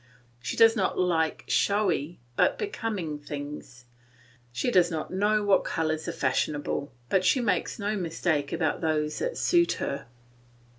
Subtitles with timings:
[0.41, 3.85] She does not like showy but becoming things.
[4.51, 9.19] She does not know what colours are fashionable, but she makes no mistake about those
[9.19, 10.07] that suit her.